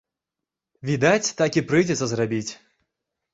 Відаць, 0.89 1.33
так 1.41 1.51
і 1.61 1.63
прыйдзецца 1.73 2.09
зрабіць. 2.15 2.49